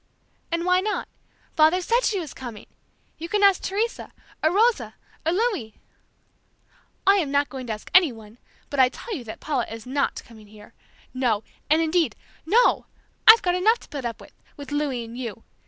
[0.51, 1.07] "And why not?
[1.55, 2.65] Father said she was coming!
[3.19, 4.95] You can ask Teresa, or Rosa,
[5.27, 5.75] or Louis!"
[7.05, 8.39] "I am not going to ask anyone,
[8.71, 10.73] but I tell you that Paula is not coming here!
[11.13, 11.43] No!
[11.69, 12.15] and indeed,
[12.47, 12.87] NO!
[13.27, 15.43] I've got enough to put up with, with Louis and you!